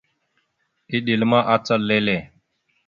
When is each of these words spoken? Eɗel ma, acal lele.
Eɗel 0.95 1.21
ma, 1.29 1.39
acal 1.55 1.81
lele. 1.87 2.17